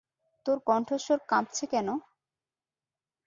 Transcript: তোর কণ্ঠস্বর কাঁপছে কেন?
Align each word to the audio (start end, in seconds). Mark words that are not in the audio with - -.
তোর 0.45 0.57
কণ্ঠস্বর 0.67 1.19
কাঁপছে 1.29 1.65
কেন? 1.73 1.87